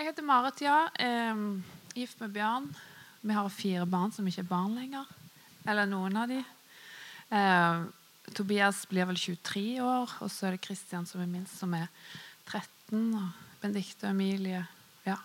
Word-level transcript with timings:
Jeg 0.00 0.14
heter 0.14 0.24
Marit, 0.24 0.62
ja. 0.64 0.86
Um, 1.28 1.58
gift 1.92 2.22
med 2.22 2.30
Bjørn. 2.32 2.70
Vi 3.20 3.34
har 3.36 3.48
fire 3.52 3.84
barn 3.84 4.08
som 4.16 4.24
ikke 4.24 4.40
er 4.40 4.46
barn 4.48 4.72
lenger. 4.72 5.04
Eller 5.68 5.84
noen 5.90 6.14
av 6.16 6.30
de. 6.30 6.38
Uh, 7.28 7.84
Tobias 8.32 8.86
blir 8.88 9.04
vel 9.10 9.20
23 9.20 9.76
år, 9.84 10.14
og 10.24 10.30
så 10.32 10.46
er 10.48 10.56
det 10.56 10.62
Kristian 10.64 11.04
som 11.04 11.20
er 11.20 11.28
minst, 11.28 11.52
som 11.60 11.76
er 11.76 11.84
13. 12.48 13.12
Og 13.12 13.28
Benedicte 13.60 14.08
og 14.08 14.14
Emilie 14.14 14.62
Ja. 15.04 15.18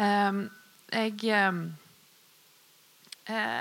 Um, 0.00 0.48
jeg 0.88 1.28
eh, 3.28 3.60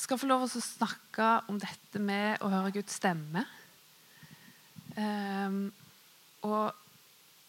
skal 0.00 0.22
få 0.22 0.32
lov 0.32 0.48
å 0.48 0.48
snakke 0.48 1.28
om 1.52 1.60
dette 1.60 2.00
med 2.00 2.40
å 2.40 2.48
høre 2.56 2.72
Guds 2.78 2.96
stemme. 3.02 3.44
Um, 4.96 5.68
og 6.48 6.85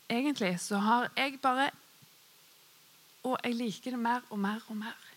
egentlig 0.09 0.55
så 0.63 0.79
har 0.81 1.11
jeg 1.17 1.39
bare 1.43 1.71
Og 3.27 3.37
jeg 3.43 3.55
liker 3.59 3.91
det 3.91 4.00
mer 4.00 4.23
og 4.32 4.39
mer 4.39 4.61
og 4.69 4.77
mer. 4.79 5.07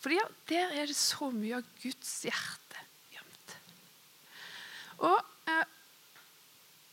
Fordi 0.00 0.18
der 0.48 0.70
er 0.72 0.86
det 0.86 0.96
så 0.96 1.28
mye 1.30 1.58
av 1.58 1.66
Guds 1.82 2.12
hjerte 2.24 2.84
gjemt. 3.12 3.56
Og 5.04 5.18
eh, 5.50 5.66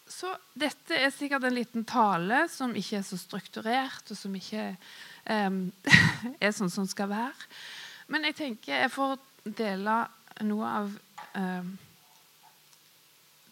Så 0.09 0.34
dette 0.59 0.98
er 0.98 1.13
sikkert 1.13 1.45
en 1.48 1.55
liten 1.55 1.85
tale 1.85 2.48
som 2.52 2.75
ikke 2.75 2.97
er 2.97 3.05
så 3.08 3.17
strukturert, 3.22 4.11
og 4.11 4.17
som 4.17 4.36
ikke 4.36 4.66
eh, 5.25 5.55
er 6.45 6.52
sånn 6.52 6.73
som 6.73 6.89
skal 6.89 7.11
være. 7.13 7.47
Men 8.11 8.27
jeg 8.27 8.36
tenker 8.41 8.84
jeg 8.84 8.91
får 8.91 9.16
dele 9.44 10.02
noe 10.44 10.73
av 10.81 10.91
eh, 11.39 11.72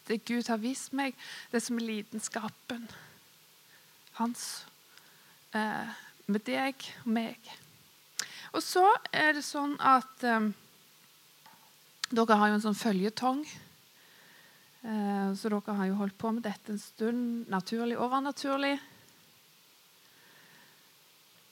det 0.09 0.20
Gud 0.27 0.51
har 0.51 0.59
vist 0.59 0.91
meg, 0.98 1.15
det 1.53 1.63
som 1.63 1.79
er 1.79 1.87
lidenskapen 1.87 2.89
hans 4.21 4.45
eh, 5.57 5.91
med 6.31 6.45
deg 6.48 6.88
og 7.03 7.12
meg. 7.17 7.52
Og 8.51 8.63
så 8.63 8.85
er 9.15 9.35
det 9.37 9.45
sånn 9.48 9.77
at 9.79 10.27
eh, 10.27 10.51
Dere 12.12 12.35
har 12.35 12.49
jo 12.51 12.55
en 12.57 12.63
sånn 12.65 12.76
føljetong. 12.76 13.45
Eh, 14.84 15.27
så 15.40 15.51
dere 15.51 15.76
har 15.77 15.87
jo 15.87 15.99
holdt 16.01 16.18
på 16.20 16.34
med 16.35 16.43
dette 16.43 16.73
en 16.73 16.82
stund. 16.82 17.45
Naturlig, 17.51 17.95
overnaturlig. 17.95 18.73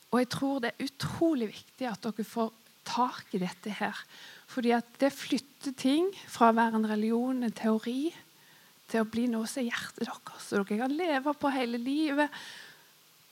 Og 0.10 0.20
jeg 0.20 0.30
tror 0.34 0.60
det 0.60 0.74
er 0.74 0.90
utrolig 0.90 1.52
viktig 1.54 1.88
at 1.88 2.04
dere 2.04 2.26
får 2.28 2.52
tak 2.90 3.36
i 3.38 3.42
dette 3.44 3.76
her. 3.80 4.04
Fordi 4.50 4.74
at 4.76 4.98
det 5.00 5.14
flytter 5.14 5.76
ting 5.78 6.10
fra 6.28 6.50
å 6.50 6.58
være 6.58 6.82
en 6.82 6.90
religion, 6.90 7.44
en 7.46 7.56
teori, 7.56 8.10
til 8.90 9.06
å 9.06 9.10
bli 9.10 9.28
noe 9.30 9.48
som 9.48 9.62
er 9.62 9.70
hjertet 9.70 10.08
deres. 10.08 10.48
Så 10.48 10.58
dere 10.58 10.82
kan 10.82 10.98
leve 10.98 11.36
på 11.38 11.54
hele 11.54 11.80
livet. 11.80 12.34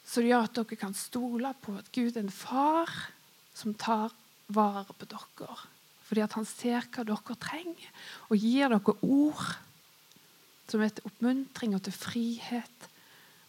Så 0.08 0.24
det 0.24 0.32
gjør 0.32 0.48
at 0.48 0.56
dere 0.56 0.80
kan 0.80 0.96
stole 0.96 1.52
på 1.64 1.76
at 1.78 1.90
Gud 1.96 2.16
er 2.16 2.24
en 2.24 2.32
far 2.32 2.92
som 3.58 3.76
tar 3.76 4.14
vare 4.48 4.96
på 4.96 5.08
dere. 5.12 5.58
Fordi 6.08 6.24
at 6.24 6.38
han 6.38 6.48
ser 6.48 6.88
hva 6.94 7.04
dere 7.08 7.36
trenger, 7.42 7.90
og 8.32 8.40
gir 8.40 8.72
dere 8.72 8.96
ord 9.04 9.48
som 10.68 10.84
er 10.84 10.94
til 10.96 11.08
oppmuntring 11.08 11.76
og 11.76 11.84
til 11.84 11.96
frihet, 11.96 12.88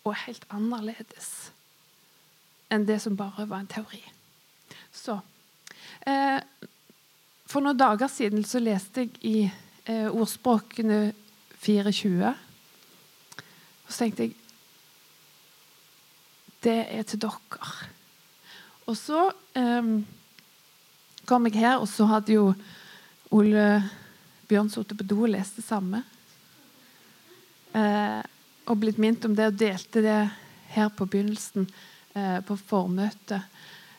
og 0.02 0.12
er 0.12 0.24
helt 0.26 0.44
annerledes 0.54 1.30
enn 2.72 2.84
det 2.88 2.98
som 3.00 3.16
bare 3.16 3.46
var 3.48 3.62
en 3.62 3.70
teori. 3.70 4.02
Så 4.92 5.16
eh, 6.06 6.40
For 7.48 7.64
noen 7.64 7.78
dager 7.80 8.10
siden 8.12 8.44
så 8.44 8.60
leste 8.60 9.06
jeg 9.06 9.14
i 9.24 9.36
eh, 9.88 10.10
Ordspråkene 10.10 11.14
24. 11.62 12.34
Og 13.86 13.88
så 13.88 14.04
tenkte 14.04 14.26
jeg 14.26 14.36
Det 16.64 16.78
er 16.90 17.04
til 17.06 17.20
dere. 17.22 17.72
Og 18.88 18.96
så 18.96 19.28
um, 19.54 19.92
kom 21.28 21.46
jeg 21.46 21.60
her, 21.60 21.76
og 21.78 21.88
så 21.90 22.08
hadde 22.08 22.34
jo 22.34 22.52
Ole 23.36 23.82
Bjørn 24.48 24.70
sittet 24.72 24.96
på 24.98 25.06
do 25.06 25.20
og 25.26 25.32
lest 25.34 25.60
det 25.60 25.66
samme. 25.66 26.02
Uh, 27.74 28.24
og 28.68 28.80
blitt 28.80 28.98
minnet 29.00 29.26
om 29.28 29.36
det 29.36 29.50
og 29.52 29.60
delte 29.60 30.02
det 30.04 30.20
her 30.72 30.90
på 30.96 31.06
begynnelsen, 31.06 31.68
uh, 32.16 32.40
på 32.48 32.56
formøtet. 32.56 33.44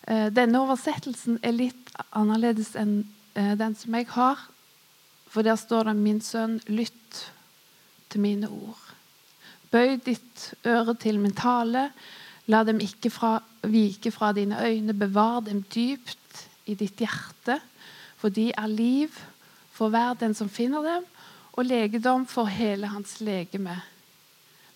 Uh, 0.09 0.27
denne 0.33 0.63
oversettelsen 0.65 1.39
er 1.45 1.55
litt 1.55 1.93
annerledes 2.11 2.75
enn 2.79 3.01
den 3.39 3.75
som 3.77 3.93
jeg 3.95 4.07
har. 4.11 4.39
For 5.29 5.45
der 5.45 5.55
står 5.55 5.83
det 5.83 5.95
'Min 5.95 6.19
sønn, 6.21 6.59
lytt 6.67 7.31
til 8.09 8.19
mine 8.19 8.49
ord'. 8.49 8.89
Bøy 9.71 9.99
ditt 10.01 10.53
øre 10.65 10.95
til 10.97 11.19
min 11.19 11.35
tale. 11.37 11.91
La 12.49 12.63
dem 12.65 12.81
ikke 12.81 13.11
fra, 13.13 13.37
vike 13.69 14.11
fra 14.11 14.31
dine 14.33 14.57
øyne. 14.65 14.95
Bevar 14.97 15.43
dem 15.45 15.61
dypt 15.63 16.47
i 16.65 16.75
ditt 16.77 17.01
hjerte, 17.01 17.59
for 18.17 18.33
de 18.33 18.49
er 18.57 18.67
liv 18.67 19.13
for 19.73 19.93
hver 19.93 20.17
den 20.19 20.33
som 20.35 20.49
finner 20.49 20.83
dem, 20.83 21.05
og 21.53 21.65
legedom 21.65 22.25
for 22.27 22.49
hele 22.49 22.89
hans 22.91 23.19
legeme. 23.21 23.77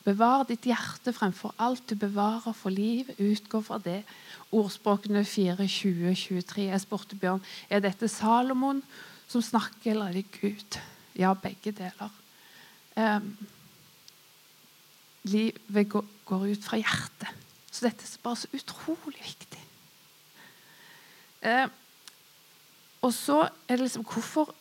Bevar 0.04 0.44
ditt 0.48 0.66
hjerte 0.68 1.14
fremfor 1.16 1.54
alt 1.64 1.86
du 1.90 1.96
bevarer 1.96 2.56
for 2.56 2.74
liv. 2.74 3.08
Utgå 3.20 3.62
fra 3.64 3.80
det. 3.80 4.02
Ordspråkene 4.52 5.24
4, 5.26 5.68
20, 5.68 6.16
23. 6.16 6.66
Jeg 6.68 6.84
spurte 6.84 7.20
Bjørn 7.20 7.44
er 7.70 7.84
dette 7.84 8.10
Salomon 8.12 8.84
som 9.32 9.42
snakker, 9.42 9.94
eller 9.94 10.12
er 10.12 10.20
det 10.20 10.26
Gud? 10.42 10.80
Ja, 11.16 11.32
begge 11.34 11.72
deler. 11.72 12.12
Um, 13.00 13.32
livet 15.24 15.90
går, 15.90 16.06
ut 16.28 16.68
fra 16.68 16.82
hjertet. 16.82 17.43
Så 17.74 17.88
dette 17.88 18.06
er 18.06 18.22
bare 18.22 18.38
så 18.38 18.50
utrolig 18.54 19.24
viktig. 19.24 19.62
Eh, 21.44 21.66
og 23.04 23.12
så 23.14 23.40
er 23.68 23.76
det 23.76 23.88
liksom 23.88 24.06
Hvorfor 24.08 24.54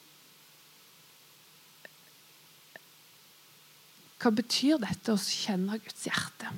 Hva 4.22 4.30
betyr 4.34 4.78
dette 4.78 5.14
å 5.14 5.18
kjenne 5.18 5.80
Guds 5.82 6.04
hjerte? 6.06 6.50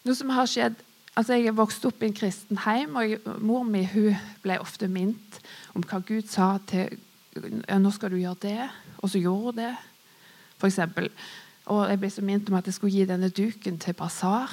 Noe 0.00 0.16
som 0.16 0.32
har 0.32 0.48
skjedd 0.48 0.78
altså 1.18 1.36
Jeg 1.36 1.50
er 1.50 1.56
vokst 1.58 1.84
opp 1.84 2.00
i 2.00 2.08
en 2.08 2.16
kristen 2.16 2.60
heim, 2.64 2.96
og 2.96 3.26
mor 3.44 3.66
mi 3.68 3.82
hun 3.92 4.16
ble 4.40 4.56
ofte 4.62 4.88
minnet 4.88 5.40
om 5.76 5.84
hva 5.84 6.00
Gud 6.06 6.30
sa 6.30 6.54
til 6.70 6.96
nå 7.36 7.92
skal 7.94 8.10
du 8.10 8.16
gjøre 8.18 8.40
det, 8.42 8.68
og 8.98 9.10
så 9.12 9.20
gjorde 9.20 9.52
hun 9.52 9.58
det. 9.60 9.74
For 10.58 10.66
eksempel. 10.66 11.10
Og 11.70 11.86
jeg 11.86 12.00
ble 12.02 12.10
så 12.10 12.24
minnet 12.26 12.50
om 12.50 12.58
at 12.58 12.66
jeg 12.66 12.76
skulle 12.76 12.96
gi 12.98 13.06
denne 13.06 13.30
duken 13.30 13.78
til 13.78 13.94
basar. 13.94 14.50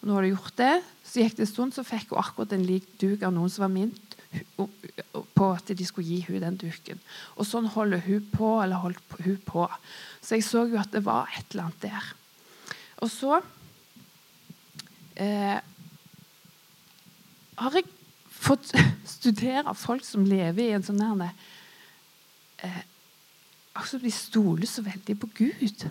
Og 0.00 0.08
når 0.08 0.20
hun 0.20 0.34
gjort 0.36 0.58
det, 0.58 0.74
så 1.06 1.22
gikk 1.22 1.36
det 1.38 1.46
en 1.46 1.50
stund, 1.50 1.74
så 1.74 1.84
fikk 1.86 2.12
hun 2.12 2.22
akkurat 2.22 2.54
en 2.54 2.66
lik 2.66 2.86
duk 3.02 3.24
av 3.26 3.34
noen 3.34 3.50
som 3.50 3.66
var 3.66 3.72
minnet 3.74 4.16
på 5.36 5.48
at 5.52 5.72
de 5.76 5.84
skulle 5.86 6.08
gi 6.08 6.22
hun 6.28 6.40
den 6.42 6.58
duken. 6.60 7.00
Og 7.36 7.46
sånn 7.48 7.68
holder 7.74 8.04
hun 8.06 8.28
på, 8.32 8.52
eller 8.62 8.80
holdt 8.84 9.18
hun 9.24 9.40
på. 9.46 9.66
Så 10.22 10.38
jeg 10.38 10.46
så 10.46 10.64
jo 10.70 10.78
at 10.80 10.94
det 10.94 11.04
var 11.04 11.30
et 11.36 11.52
eller 11.52 11.68
annet 11.68 11.84
der. 11.84 12.12
Og 13.02 13.10
så 13.10 13.40
eh, 15.20 15.58
har 17.58 17.76
jeg 17.76 17.90
fått 18.30 18.72
studere 19.16 19.74
folk 19.78 20.06
som 20.06 20.26
lever 20.26 20.68
i 20.68 20.72
en 20.76 20.86
sånn 20.86 21.02
nærme 21.02 21.32
eh, 22.62 22.82
altså 23.78 23.98
De 24.00 24.10
stoler 24.12 24.68
så 24.68 24.84
veldig 24.84 25.14
på 25.18 25.28
Gud. 25.36 25.84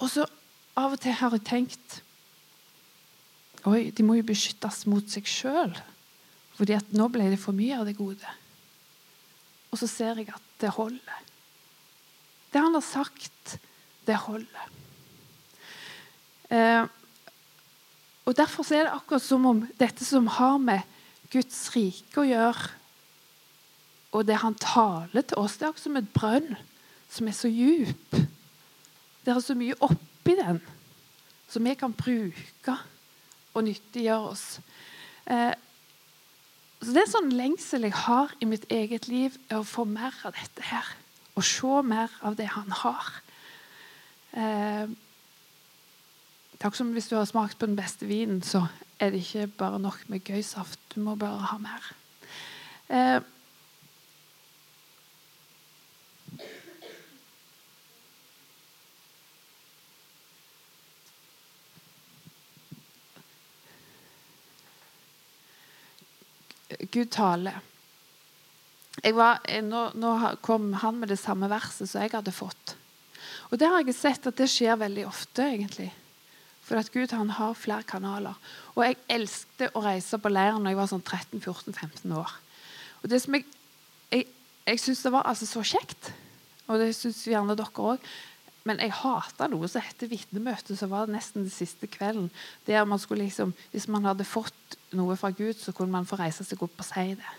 Og 0.00 0.08
så 0.08 0.26
av 0.78 0.94
og 0.96 1.02
til 1.02 1.16
har 1.16 1.36
jeg 1.36 1.46
tenkt 1.48 2.00
Oi, 3.68 3.90
de 3.92 4.04
må 4.06 4.14
jo 4.16 4.24
beskyttes 4.24 4.86
mot 4.88 5.04
seg 5.12 5.26
sjøl. 5.28 5.74
Fordi 6.56 6.78
at 6.78 6.94
nå 6.96 7.10
ble 7.12 7.26
det 7.28 7.40
for 7.42 7.52
mye 7.52 7.76
av 7.76 7.84
det 7.84 7.92
gode. 7.98 8.30
Og 9.68 9.76
så 9.76 9.88
ser 9.90 10.16
jeg 10.16 10.30
at 10.32 10.46
det 10.62 10.72
holder. 10.72 11.18
Det 12.48 12.62
han 12.64 12.72
har 12.72 12.84
sagt, 12.84 13.58
det 14.08 14.16
holder. 14.24 14.72
Eh, 16.48 16.88
og 18.24 18.36
Derfor 18.36 18.64
er 18.72 18.88
det 18.88 18.96
akkurat 18.96 19.24
som 19.28 19.46
om 19.46 19.62
dette 19.78 20.08
som 20.08 20.26
har 20.40 20.56
med 20.62 20.82
Guds 21.30 21.60
rike 21.76 22.22
å 22.22 22.26
gjøre, 22.26 22.72
og 24.10 24.26
det 24.26 24.40
han 24.42 24.56
taler 24.58 25.22
til 25.22 25.38
oss, 25.38 25.56
det 25.58 25.68
er 25.68 25.70
akkurat 25.70 25.84
som 25.84 26.00
et 26.00 26.12
brønn 26.16 26.52
som 27.10 27.28
er 27.30 27.36
så 27.36 27.50
djup. 27.50 28.16
Det 29.30 29.36
er 29.36 29.42
så 29.46 29.54
mye 29.54 29.76
oppi 29.86 30.32
den 30.34 30.56
som 31.46 31.62
vi 31.62 31.74
kan 31.78 31.92
bruke 31.94 32.72
og 33.54 33.62
nyttiggjøre 33.62 34.30
oss. 34.32 34.46
Eh, 35.30 35.52
så 36.80 36.94
Det 36.96 37.02
er 37.04 37.12
sånn 37.12 37.30
lengsel 37.38 37.86
jeg 37.86 37.94
har 37.94 38.34
i 38.42 38.48
mitt 38.50 38.66
eget 38.74 39.06
liv, 39.06 39.36
er 39.46 39.60
å 39.60 39.68
få 39.68 39.84
mer 39.86 40.16
av 40.26 40.34
dette 40.34 40.66
her. 40.66 40.88
Og 41.38 41.46
se 41.46 41.82
mer 41.86 42.10
av 42.26 42.34
det 42.40 42.48
han 42.56 42.74
har. 42.82 43.12
Eh, 44.34 44.90
takk 46.58 46.74
som 46.74 46.90
Hvis 46.90 47.08
du 47.08 47.14
har 47.14 47.30
smakt 47.30 47.58
på 47.58 47.70
den 47.70 47.78
beste 47.78 48.10
vinen, 48.10 48.42
så 48.42 48.66
er 48.98 49.10
det 49.10 49.22
ikke 49.22 49.46
bare 49.46 49.78
nok 49.78 50.08
med 50.08 50.24
gøysaft. 50.24 50.80
Du 50.94 51.00
må 51.06 51.14
bare 51.14 51.46
ha 51.52 51.58
mer. 51.58 51.92
Eh, 52.90 53.20
Gud 66.90 67.10
taler. 67.10 67.60
Var, 69.00 69.40
eh, 69.44 69.62
nå, 69.64 69.90
nå, 69.94 70.12
kom 70.44 70.72
han 70.82 71.00
med 71.00 71.08
det 71.08 71.20
samme 71.20 71.48
verset 71.50 71.88
som 71.88 72.02
jeg 72.02 72.12
hadde 72.12 72.34
fått. 72.34 72.76
Og 73.50 73.58
det 73.58 73.68
har 73.70 73.82
jeg 73.82 73.96
sett 73.96 74.26
at 74.28 74.38
det 74.38 74.48
skjer 74.50 74.78
veldig 74.78 75.06
ofte, 75.08 75.46
egentlig. 75.46 75.90
For 76.66 76.78
at 76.78 76.90
Gud 76.94 77.10
han 77.16 77.32
har 77.34 77.56
flere 77.58 77.86
kanaler. 77.86 78.36
Og 78.76 78.84
jeg 78.84 78.98
elsket 79.10 79.74
å 79.74 79.82
reise 79.84 80.20
på 80.22 80.30
leiren 80.30 80.62
når 80.62 80.74
jeg 80.74 80.80
var 80.80 80.90
sånn 80.92 81.06
13-14-15 81.06 82.16
år. 82.18 82.34
Og 83.02 83.10
det 83.10 83.22
som 83.24 83.34
jeg, 83.34 83.46
jeg, 84.12 84.26
jeg 84.68 84.82
syns 84.82 85.02
det 85.06 85.14
var 85.14 85.26
altså 85.26 85.48
så 85.48 85.64
kjekt, 85.66 86.12
og 86.70 86.78
det 86.78 86.92
syns 86.94 87.24
gjerne 87.26 87.56
dere 87.58 87.86
òg. 87.90 88.10
Men 88.68 88.80
jeg 88.82 88.92
hata 88.92 89.48
noe 89.48 89.68
som 89.72 89.84
heter 89.84 90.10
vitnemøte, 90.10 90.76
som 90.76 90.90
var 90.92 91.08
nesten 91.08 91.46
den 91.46 91.52
siste 91.52 91.88
kvelden. 91.88 92.28
Der 92.66 92.84
man 92.84 93.00
skulle 93.00 93.24
liksom, 93.24 93.54
Hvis 93.72 93.88
man 93.88 94.04
hadde 94.04 94.24
fått 94.24 94.76
noe 94.92 95.16
fra 95.16 95.30
Gud, 95.30 95.54
så 95.56 95.72
kunne 95.72 95.92
man 95.92 96.06
få 96.06 96.18
reise 96.20 96.44
seg 96.44 96.62
opp 96.62 96.76
og 96.78 96.84
si 96.84 97.14
det. 97.16 97.36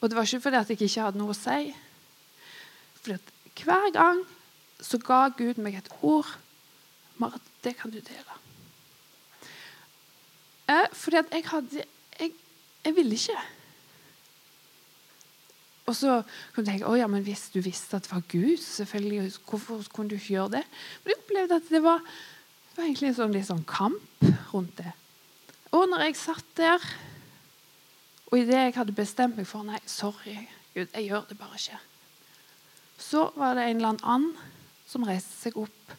Og 0.00 0.10
det 0.10 0.16
var 0.16 0.24
ikke 0.24 0.40
fordi 0.40 0.56
at 0.56 0.70
jeg 0.70 0.80
ikke 0.80 1.04
hadde 1.06 1.20
noe 1.20 1.32
å 1.32 1.36
si. 1.36 1.74
Fordi 3.00 3.18
at 3.18 3.32
hver 3.64 3.90
gang 3.92 4.24
så 4.80 4.98
ga 5.00 5.28
Gud 5.36 5.60
meg 5.62 5.78
et 5.78 5.92
ord. 6.02 6.28
Marit, 7.20 7.44
det 7.64 7.76
kan 7.78 7.92
du 7.92 8.00
dele. 8.00 8.40
Eh, 10.68 10.88
fordi 10.92 11.20
at 11.20 11.32
jeg 11.32 11.44
hadde 11.50 11.84
Jeg, 12.20 12.30
jeg 12.84 12.96
ville 12.96 13.14
ikke. 13.14 13.40
Og 15.84 15.96
så 15.96 16.20
kunne 16.54 16.64
du 16.64 16.70
tenke 16.70 16.88
å 16.88 16.96
ja, 16.96 17.08
men 17.10 17.24
hvis 17.26 17.50
du 17.52 17.58
visste 17.64 17.98
at 17.98 18.06
det 18.06 18.12
var 18.14 18.24
Gud, 18.30 18.56
selvfølgelig, 18.62 19.34
hvorfor 19.44 19.82
kunne 19.92 20.14
du 20.14 20.16
ikke 20.16 20.38
gjøre 20.38 20.56
det? 20.58 20.62
Men 21.02 21.12
jeg 21.12 21.20
opplevde 21.20 21.58
at 21.60 21.72
det 21.72 21.82
var, 21.84 22.04
det 22.70 22.78
var 22.78 22.86
egentlig 22.86 23.10
en 23.10 23.18
sånn, 23.18 23.34
litt 23.36 23.50
sånn 23.50 23.66
kamp 23.68 24.28
rundt 24.54 24.78
det. 24.80 24.94
Og 25.74 25.88
når 25.90 26.06
jeg 26.06 26.20
satt 26.22 26.54
der 26.56 26.88
og 28.34 28.40
idet 28.40 28.64
jeg 28.64 28.74
hadde 28.74 28.96
bestemt 28.96 29.36
meg 29.38 29.46
for 29.46 29.62
Nei, 29.62 29.78
sorry, 29.86 30.34
Gud, 30.74 30.88
jeg 30.88 31.04
gjør 31.06 31.28
det 31.28 31.36
bare 31.38 31.58
ikke. 31.60 31.76
Så 32.98 33.28
var 33.36 33.54
det 33.54 33.68
en 33.68 33.78
eller 33.78 34.00
annen 34.02 34.32
som 34.90 35.04
reiste 35.06 35.36
seg 35.36 35.58
opp. 35.60 35.94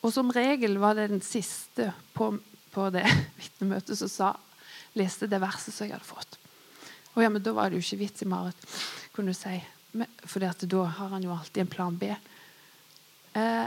Og 0.00 0.10
som 0.10 0.32
regel 0.34 0.74
var 0.82 0.96
det 0.98 1.10
den 1.12 1.22
siste 1.22 1.92
på, 2.16 2.32
på 2.74 2.88
det 2.90 3.04
vitnemøtet 3.38 4.00
som 4.00 4.10
sa, 4.10 4.32
leste 4.98 5.28
det 5.30 5.38
verset 5.42 5.76
som 5.76 5.86
jeg 5.86 5.94
hadde 5.94 6.08
fått. 6.08 6.39
Og 7.14 7.24
ja, 7.24 7.30
men 7.32 7.42
Da 7.42 7.52
var 7.56 7.70
det 7.70 7.80
jo 7.80 7.84
ikke 7.84 8.04
vits 8.04 8.22
i 8.22 8.28
Marit, 8.30 8.66
kunne 9.14 9.34
du 9.34 9.38
si. 9.38 9.56
For 10.24 10.42
da 10.42 10.84
har 10.86 11.14
han 11.16 11.24
jo 11.24 11.34
alltid 11.34 11.64
en 11.64 11.72
plan 11.72 11.96
B. 11.98 12.12
Eh, 13.34 13.66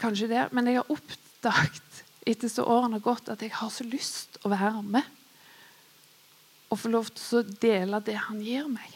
kanskje 0.00 0.28
det, 0.30 0.48
men 0.52 0.68
jeg 0.68 0.80
har 0.80 0.92
oppdaget 0.92 2.02
etter 2.28 2.52
så 2.52 2.66
årene 2.68 2.98
har 2.98 3.04
gått, 3.04 3.30
at 3.32 3.42
jeg 3.42 3.52
har 3.56 3.72
så 3.72 3.84
lyst 3.88 4.40
å 4.44 4.52
være 4.52 4.82
med 4.84 5.16
og 6.70 6.78
få 6.78 6.90
lov 6.92 7.08
til 7.16 7.40
å 7.40 7.46
dele 7.62 7.98
det 8.06 8.16
han 8.28 8.42
gir 8.44 8.68
meg. 8.70 8.90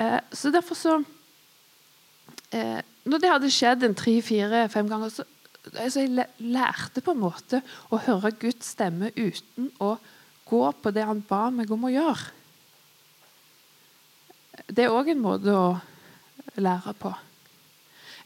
Eh, 0.00 0.18
så 0.32 0.50
derfor 0.50 0.78
så 0.78 0.96
eh, 2.56 2.80
Når 3.04 3.20
det 3.22 3.30
hadde 3.30 3.52
skjedd 3.52 3.84
en 3.86 3.94
tre, 3.96 4.16
fire, 4.24 4.64
fem 4.72 4.88
ganger, 4.90 5.12
så, 5.14 5.24
så 5.62 6.02
jeg 6.02 6.26
lærte 6.42 7.02
på 7.04 7.14
en 7.14 7.22
måte 7.22 7.62
å 7.88 8.00
høre 8.04 8.32
Guds 8.40 8.74
stemme 8.74 9.12
uten 9.16 9.70
å 9.80 9.94
gå 10.50 10.62
på 10.82 10.92
det 10.94 11.06
han 11.06 11.22
ba 11.26 11.46
meg 11.54 11.70
om 11.72 11.86
å 11.86 11.92
gjøre. 11.92 12.36
Det 14.70 14.84
er 14.84 14.94
òg 14.94 15.12
en 15.12 15.22
måte 15.22 15.54
å 15.54 15.68
lære 16.60 16.94
på. 17.00 17.12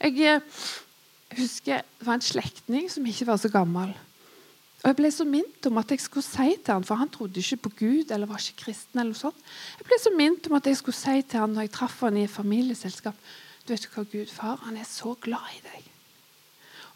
Jeg 0.00 0.18
eh, 0.26 0.64
husker 1.38 1.84
det 1.84 2.08
var 2.08 2.18
en 2.18 2.24
slektning 2.24 2.90
som 2.92 3.06
ikke 3.06 3.28
var 3.28 3.38
så 3.40 3.50
gammel. 3.52 3.94
Og 4.82 4.90
Jeg 4.90 4.98
ble 4.98 5.10
så 5.14 5.24
minnet 5.24 5.68
om 5.70 5.78
at 5.80 5.94
jeg 5.94 6.02
skulle 6.04 6.26
si 6.26 6.58
til 6.58 6.74
han, 6.74 6.84
for 6.84 7.00
han 7.00 7.08
trodde 7.08 7.40
ikke 7.40 7.62
på 7.68 7.72
Gud 7.78 8.10
eller 8.12 8.28
var 8.28 8.42
ikke 8.42 8.66
kristen. 8.66 9.00
eller 9.00 9.16
sånt. 9.16 9.38
Jeg 9.78 9.88
ble 9.88 10.00
så 10.02 10.12
minnet 10.12 10.50
om 10.50 10.58
at 10.58 10.66
jeg 10.68 10.76
skulle 10.76 10.98
si 10.98 11.22
til 11.22 11.40
han 11.40 11.56
når 11.56 11.68
jeg 11.68 11.76
traff 11.78 12.02
han 12.04 12.18
i 12.20 12.26
et 12.26 12.34
familieselskap 12.34 13.16
du 13.64 13.72
vet 13.72 13.86
hva, 13.94 14.04
Gud 14.04 14.28
far, 14.28 14.58
han 14.66 14.76
er 14.76 14.84
så 14.84 15.14
glad 15.24 15.52
i 15.56 15.62
deg. 15.64 15.86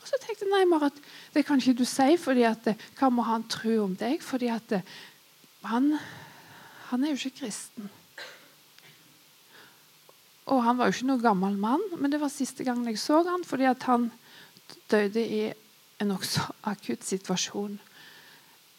Og 0.03 0.09
Så 0.11 0.19
tenkte 0.21 0.45
jeg 0.45 0.53
nei, 0.53 0.67
Marit, 0.69 0.99
det 1.33 1.47
kan 1.49 1.61
ikke 1.61 1.79
du 1.81 1.87
si, 1.89 2.17
fordi 2.21 2.45
at, 2.45 2.69
hva 2.99 3.09
må 3.13 3.25
han 3.25 3.47
tro 3.49 3.87
om 3.87 3.95
deg? 3.97 4.21
Fordi 4.25 4.51
at 4.53 4.75
han, 5.67 5.99
han 6.91 7.05
er 7.05 7.13
jo 7.13 7.21
ikke 7.21 7.41
kristen. 7.43 7.89
Og 10.49 10.63
han 10.65 10.79
var 10.79 10.89
jo 10.89 10.97
ikke 10.97 11.09
noen 11.11 11.25
gammel 11.25 11.59
mann, 11.61 11.83
men 11.99 12.13
det 12.13 12.21
var 12.23 12.33
siste 12.33 12.65
gangen 12.65 12.89
jeg 12.89 13.01
så 13.03 13.21
han, 13.27 13.45
fordi 13.45 13.69
han 13.69 14.09
døde 14.89 15.21
i 15.21 15.43
en 15.99 16.13
nokså 16.13 16.45
akutt 16.71 17.05
situasjon. 17.05 17.77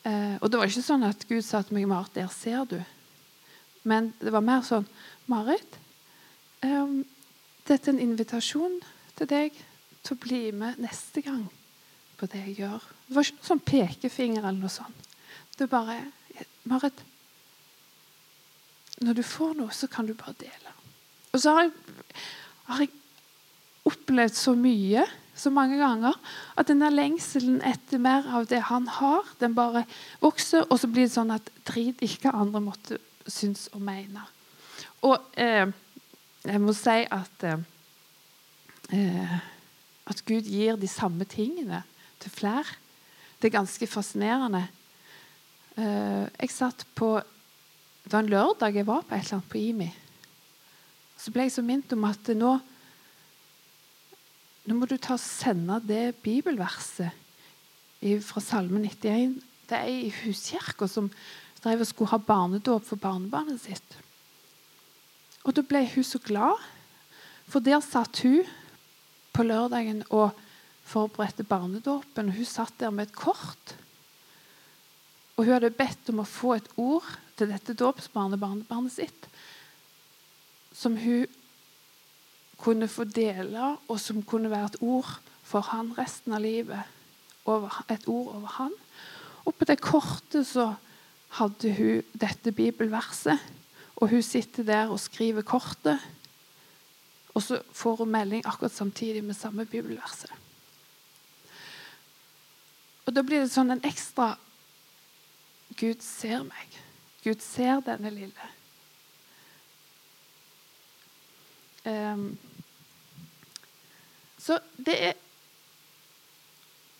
Eh, 0.07 0.35
og 0.39 0.49
det 0.49 0.59
var 0.59 0.71
ikke 0.71 0.85
sånn 0.85 1.05
at 1.05 1.25
Gud 1.29 1.43
sa 1.45 1.61
til 1.61 1.75
meg, 1.77 1.87
'Marit, 1.87 2.15
der 2.15 2.27
ser 2.31 2.65
du'. 2.65 2.85
Men 3.83 4.13
det 4.19 4.31
var 4.31 4.41
mer 4.41 4.61
sånn 4.61 4.87
'Marit, 5.27 5.77
eh, 6.63 7.03
dette 7.67 7.89
er 7.89 7.93
en 7.93 7.99
invitasjon 7.99 8.79
til 9.15 9.27
deg 9.27 9.51
til 10.03 10.15
å 10.15 10.19
bli 10.19 10.51
med 10.51 10.79
neste 10.79 11.21
gang 11.21 11.49
på 12.17 12.25
det 12.25 12.41
jeg 12.47 12.57
gjør'. 12.63 12.87
Det 13.07 13.15
var 13.15 13.23
ikke 13.23 13.37
noen 13.37 13.51
sånn 13.51 13.65
pekefinger 13.65 14.39
eller 14.39 14.59
noe 14.59 14.69
sånt. 14.69 15.05
Det 15.57 15.69
bare 15.69 16.11
'Marit, 16.69 17.01
når 19.01 19.17
du 19.17 19.23
får 19.23 19.55
noe, 19.57 19.73
så 19.73 19.87
kan 19.87 20.05
du 20.05 20.13
bare 20.13 20.37
dele'. 20.37 20.75
Og 21.33 21.41
så 21.41 21.53
har 21.55 21.67
jeg, 21.67 21.71
har 22.69 22.83
jeg 22.83 22.91
opplevd 23.89 24.37
så 24.37 24.53
mye 24.57 25.05
så 25.39 25.49
mange 25.55 25.77
ganger 25.79 26.17
at 26.59 26.67
denne 26.67 26.89
lengselen 26.91 27.61
etter 27.63 28.01
mer 28.01 28.27
av 28.35 28.47
det 28.51 28.59
han 28.67 28.87
har, 28.91 29.27
den 29.39 29.55
bare 29.55 29.85
vokser. 30.19 30.65
Og 30.67 30.81
så 30.81 30.89
blir 30.91 31.07
det 31.07 31.15
sånn 31.15 31.31
at 31.31 31.47
drit 31.69 32.01
ikke 32.03 32.27
hva 32.27 32.41
andre 32.43 32.61
måtte 32.63 32.99
synes 33.29 33.69
og 33.71 33.81
mene. 33.85 34.25
Og 35.07 35.15
eh, 35.39 35.69
jeg 36.43 36.61
må 36.63 36.75
si 36.75 36.97
at 37.07 37.47
eh, 37.47 37.63
eh, 38.95 39.39
at 40.09 40.25
Gud 40.25 40.47
gir 40.49 40.77
de 40.79 40.89
samme 40.89 41.25
tingene 41.29 41.83
til 42.19 42.33
flere. 42.33 42.77
Det 43.39 43.49
er 43.49 43.59
ganske 43.59 43.87
fascinerende. 43.87 44.65
Eh, 45.77 46.25
jeg 46.39 46.49
satt 46.53 46.85
på 46.95 47.19
Det 47.19 48.13
var 48.13 48.23
en 48.23 48.31
lørdag 48.31 48.75
jeg 48.75 48.87
var 48.87 49.03
på 49.05 49.15
et 49.15 49.21
eller 49.21 49.37
annet 49.37 49.49
på 49.51 49.57
IMI. 49.59 49.89
Så 51.19 51.31
ble 51.31 51.45
jeg 51.45 51.53
så 51.53 51.61
minnet 51.61 51.93
om 51.93 52.07
at 52.09 52.31
nå 52.33 52.57
nå 54.69 54.75
må 54.77 54.85
du 54.85 54.97
ta 55.01 55.15
og 55.15 55.21
sende 55.21 55.79
det 55.81 56.19
bibelverset 56.21 57.09
fra 58.21 58.41
Salme 58.43 58.79
91 58.83 59.39
Det 59.69 59.77
er 59.77 59.87
ei 59.89 60.07
i 60.07 60.13
huskirka 60.23 60.87
som 60.87 61.09
drev 61.63 61.81
og 61.83 61.89
skulle 61.89 62.13
ha 62.13 62.19
barnedåp 62.21 62.85
for 62.85 63.01
barnebarnet 63.01 63.61
sitt. 63.61 63.97
Og 65.43 65.55
Da 65.55 65.61
ble 65.61 65.83
hun 65.93 66.03
så 66.03 66.19
glad, 66.19 66.57
for 67.47 67.59
der 67.59 67.81
satt 67.81 68.21
hun 68.23 68.45
på 69.33 69.43
lørdagen 69.43 70.03
og 70.09 70.37
forberedte 70.85 71.43
barnedåpen. 71.43 72.31
Hun 72.33 72.45
satt 72.45 72.73
der 72.79 72.89
med 72.89 73.07
et 73.07 73.15
kort. 73.15 73.75
Og 75.39 75.45
hun 75.45 75.55
hadde 75.55 75.71
bedt 75.71 76.09
om 76.11 76.19
å 76.19 76.27
få 76.27 76.57
et 76.57 76.65
ord 76.75 77.05
til 77.39 77.47
dette 77.53 77.71
dåpsbarnebarnet 77.79 78.91
sitt, 78.91 79.27
som 80.75 80.97
hun 80.99 81.29
kunne 82.59 82.89
få 82.91 83.05
dele, 83.07 83.77
og 83.87 84.01
som 84.03 84.19
kunne 84.27 84.51
være 84.51 84.73
et 84.73 84.81
ord 84.83 85.13
for 85.47 85.63
han 85.71 85.93
resten 85.95 86.35
av 86.35 86.43
livet. 86.43 86.91
Et 87.87 88.09
ord 88.11 88.33
over 88.35 88.51
han. 88.57 88.75
Og 89.47 89.55
på 89.55 89.69
det 89.69 89.79
kortet 89.79 90.43
så 90.45 90.73
hadde 91.39 91.71
hun 91.77 92.19
dette 92.19 92.51
bibelverset. 92.51 93.39
Og 94.03 94.11
hun 94.11 94.21
sitter 94.23 94.67
der 94.67 94.91
og 94.91 94.99
skriver 94.99 95.47
kortet. 95.47 96.03
Og 97.31 97.47
så 97.47 97.61
får 97.71 98.03
hun 98.03 98.11
melding 98.11 98.43
akkurat 98.43 98.75
samtidig 98.75 99.23
med 99.23 99.39
samme 99.39 99.63
bibelverset. 99.63 100.35
Og 103.07 103.15
da 103.15 103.23
blir 103.23 103.47
det 103.47 103.55
sånn 103.55 103.71
en 103.71 103.87
ekstra 103.87 104.33
Gud 105.79 106.03
ser 106.03 106.43
meg. 106.43 106.79
Gud 107.23 107.39
ser 107.43 107.79
denne 107.85 108.11
lille. 108.11 108.47
Um, 111.87 112.37
så 114.39 114.59
det 114.75 114.95
er 115.09 115.13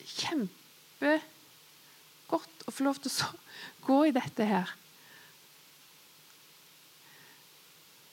kjempegodt 0.08 1.24
å 2.68 2.72
få 2.72 2.88
lov 2.88 3.00
til 3.04 3.12
å 3.12 3.30
gå 3.84 4.00
i 4.08 4.16
dette 4.16 4.48
her. 4.48 4.72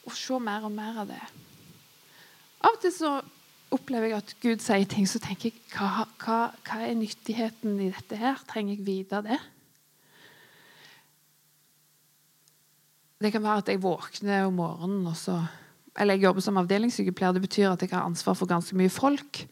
Og 0.07 0.15
se 0.15 0.39
mer 0.43 0.67
og 0.67 0.75
mer 0.75 1.03
av 1.03 1.11
det. 1.11 1.25
Av 2.67 2.75
og 2.75 2.81
til 2.83 2.95
så 2.95 3.11
opplever 3.75 4.11
jeg 4.11 4.19
at 4.19 4.35
Gud 4.43 4.63
sier 4.63 4.87
ting, 4.91 5.07
så 5.11 5.19
tenker 5.23 5.51
jeg 5.51 5.59
hva, 5.75 6.07
hva, 6.23 6.39
hva 6.67 6.79
er 6.87 6.95
nyttigheten 6.99 7.81
i 7.83 7.93
dette 7.95 8.19
her? 8.19 8.39
Trenger 8.51 8.75
jeg 8.77 8.87
vite 8.87 9.23
det? 9.27 9.41
Det 13.23 13.33
kan 13.33 13.43
være 13.43 13.63
at 13.63 13.71
jeg 13.73 13.83
våkner 13.83 14.45
om 14.45 14.59
morgenen, 14.61 15.07
og 15.09 15.17
så 15.17 15.41
eller 15.97 16.19
jeg 16.19 16.27
jobber 16.27 16.45
som 16.45 16.59
avdelingssykepleier. 16.61 17.33
Det 17.33 17.45
betyr 17.47 17.71
at 17.71 17.83
jeg 17.83 17.93
har 17.95 18.05
ansvar 18.05 18.37
for 18.37 18.49
ganske 18.51 18.77
mye 18.77 18.93
folk. 18.93 19.47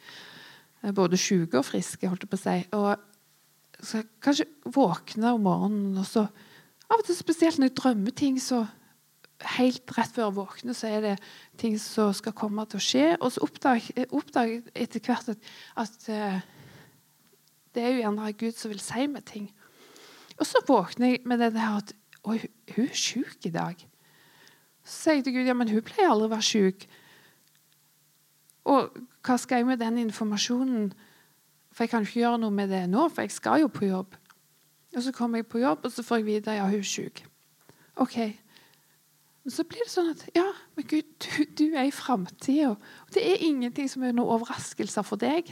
Eh, 0.83 0.93
både 0.93 1.17
syke 1.17 1.59
og 1.61 1.65
friske, 1.65 2.09
holdt 2.09 2.27
jeg 2.27 2.33
på 2.33 2.39
å 2.39 2.43
si. 2.43 2.57
Og 2.77 3.85
så 3.85 4.03
kanskje 4.25 4.49
våkne 4.75 5.35
om 5.35 5.47
morgenen, 5.49 5.99
og 6.01 6.09
så 6.09 6.29
Av 6.93 7.01
og 7.01 7.07
til 7.09 7.17
spesielt 7.17 7.57
når 7.57 7.71
jeg 7.71 7.77
drømmer 7.79 8.13
ting, 8.13 8.35
så 8.39 8.59
helt 9.57 9.93
rett 9.97 10.13
før 10.13 10.27
jeg 10.27 10.35
våkner, 10.37 10.77
så 10.77 10.91
er 10.93 11.01
det 11.01 11.15
ting 11.57 11.79
som 11.81 12.11
skal 12.13 12.35
komme 12.37 12.67
til 12.69 12.77
å 12.77 12.85
skje. 12.85 13.07
Og 13.25 13.33
så 13.33 13.41
oppdager 13.41 14.53
jeg 14.53 14.67
etter 14.75 15.01
hvert 15.01 15.31
at, 15.33 15.49
at 15.81 16.09
uh, 16.13 16.37
det 17.73 17.83
er 17.83 17.95
jo 17.95 18.03
gjerne 18.03 18.35
Gud 18.37 18.61
som 18.61 18.75
vil 18.75 18.85
si 18.85 19.07
meg 19.11 19.25
ting. 19.33 19.49
Og 20.37 20.45
så 20.45 20.61
våkner 20.69 21.15
jeg 21.15 21.25
med 21.25 21.41
det 21.41 21.55
der 21.57 21.81
at 21.81 21.95
Oi, 22.25 22.39
hun 22.75 22.87
er 22.89 22.97
sjuk 22.97 23.49
i 23.49 23.53
dag. 23.53 23.81
Så 24.85 24.95
sier 24.99 25.19
jeg 25.19 25.27
til 25.27 25.37
Gud 25.39 25.49
ja, 25.49 25.57
men 25.57 25.71
hun 25.73 25.85
pleier 25.85 26.13
aldri 26.13 26.29
å 26.29 26.35
være 26.35 26.49
sjuk. 26.49 26.87
Og 28.69 28.97
hva 29.25 29.37
skal 29.41 29.61
jeg 29.61 29.69
med 29.69 29.81
den 29.81 30.01
informasjonen? 30.07 30.93
For 31.75 31.85
jeg 31.85 31.93
kan 31.93 32.07
ikke 32.07 32.23
gjøre 32.23 32.41
noe 32.45 32.55
med 32.55 32.71
det 32.73 32.85
nå, 32.89 33.09
for 33.11 33.25
jeg 33.25 33.35
skal 33.35 33.65
jo 33.65 33.71
på 33.73 33.89
jobb. 33.89 34.17
Og 34.95 35.03
så 35.03 35.13
kommer 35.13 35.41
jeg 35.43 35.51
på 35.51 35.61
jobb, 35.61 35.85
og 35.85 35.93
så 35.93 36.05
får 36.07 36.23
jeg 36.23 36.29
vite 36.29 36.57
ja, 36.57 36.69
hun 36.71 36.81
er 36.81 36.89
sjuk. 36.89 37.25
OK. 38.01 38.17
Men 39.45 39.53
så 39.53 39.65
blir 39.69 39.85
det 39.85 39.93
sånn 39.93 40.13
at 40.15 40.23
ja, 40.33 40.47
men 40.77 40.87
Gud, 40.89 41.09
du, 41.21 41.45
du 41.59 41.65
er 41.75 41.89
i 41.89 41.95
framtida. 41.95 42.73
Det 43.13 43.21
er 43.21 43.45
ingenting 43.45 43.91
som 43.91 44.07
er 44.07 44.15
noen 44.15 44.39
overraskelser 44.39 45.05
for 45.05 45.21
deg. 45.21 45.51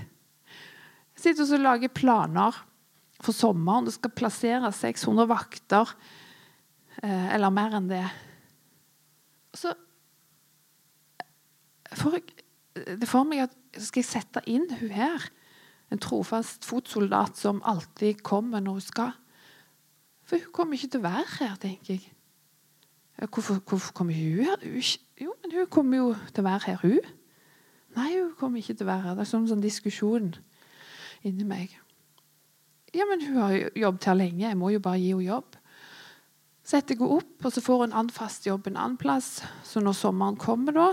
Jeg 1.13 1.25
sitter 1.27 1.59
og 1.59 1.67
lager 1.67 1.93
planer 1.93 2.63
for 3.21 3.37
sommeren. 3.37 3.89
Det 3.89 3.97
skal 3.99 4.15
plasseres 4.17 4.81
600 4.81 5.29
vakter, 5.29 5.93
eller 7.03 7.55
mer 7.55 7.79
enn 7.79 7.89
det. 7.91 8.05
Så 9.57 9.73
får 11.97 12.19
jeg 12.19 12.43
det 12.73 13.09
får 13.09 13.25
meg 13.29 13.45
at 13.45 13.57
skal 13.83 14.03
jeg 14.03 14.09
sette 14.09 14.43
inn 14.49 14.65
hun 14.81 14.93
her, 14.95 15.25
en 15.93 16.01
trofast 16.01 16.65
fotsoldat 16.65 17.37
som 17.37 17.61
alltid 17.69 18.23
kommer 18.25 18.63
når 18.65 18.79
hun 18.79 18.85
skal. 18.85 19.13
For 20.25 20.41
hun 20.41 20.55
kommer 20.57 20.79
ikke 20.79 20.95
til 20.95 21.03
å 21.03 21.09
være 21.09 21.27
her, 21.37 21.57
tenker 21.61 21.99
jeg. 21.99 22.13
Hvorfor, 23.29 23.61
hvorfor 23.69 23.93
kommer 23.95 24.17
hun 24.17 24.47
her? 24.47 24.65
Jo, 25.21 25.35
men 25.43 25.53
hun 25.53 25.69
kommer 25.71 26.01
jo 26.01 26.09
til 26.33 26.43
å 26.43 26.49
være 26.49 26.65
her, 26.71 26.81
hun. 26.83 27.13
Nei, 27.99 28.09
hun 28.17 28.33
kommer 28.41 28.63
ikke 28.63 28.79
til 28.79 28.87
å 28.87 28.93
være 28.93 29.05
her. 29.05 29.19
Det 29.19 29.27
er 29.27 29.33
sånn, 29.35 29.49
sånn 29.51 29.65
diskusjon 29.65 30.33
inni 31.29 31.47
meg. 31.47 31.77
Ja, 32.97 33.05
men 33.09 33.21
hun 33.25 33.37
har 33.37 33.59
jobbet 33.79 34.09
her 34.09 34.17
lenge. 34.17 34.47
Jeg 34.47 34.59
må 34.59 34.73
jo 34.73 34.81
bare 34.85 35.01
gi 35.01 35.13
henne 35.13 35.29
jobb. 35.29 35.61
Setter 36.63 36.95
jeg 36.95 37.09
opp, 37.11 37.39
og 37.43 37.51
så 37.51 37.63
får 37.63 37.81
hun 37.85 37.95
annen 37.95 38.15
fast 38.15 38.47
jobb 38.47 38.69
en 38.71 38.79
annen 38.79 38.99
plass. 39.01 39.41
Så 39.67 39.83
når 39.83 39.97
sommeren 39.99 40.39
kommer, 40.41 40.77
da, 40.77 40.91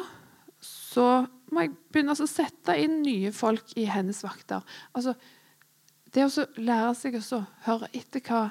så 0.65 1.25
må 1.53 1.65
jeg 1.65 1.75
begynne 1.93 2.15
å 2.15 2.29
sette 2.29 2.75
inn 2.81 3.01
nye 3.03 3.31
folk 3.35 3.75
i 3.79 3.85
hennes 3.89 4.23
vakter. 4.25 4.65
Altså, 4.97 5.13
det 6.13 6.25
å 6.25 6.45
lære 6.57 6.93
seg 6.97 7.19
å 7.21 7.43
høre 7.67 7.89
etter 7.93 8.23
hva 8.25 8.47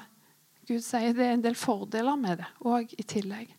Gud 0.69 0.83
sier, 0.85 1.15
det 1.17 1.25
er 1.25 1.35
en 1.35 1.43
del 1.43 1.57
fordeler 1.57 2.19
med 2.19 2.39
det 2.39 2.47
òg 2.69 2.93
i 2.95 3.05
tillegg. 3.09 3.55